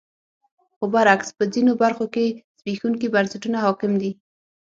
خو 0.75 0.85
برعکس 0.93 1.29
په 1.37 1.43
ځینو 1.53 1.73
برخو 1.83 2.05
کې 2.13 2.25
زبېښونکي 2.59 3.07
بنسټونه 3.13 3.57
حاکم 3.65 3.91
دي. 4.01 4.11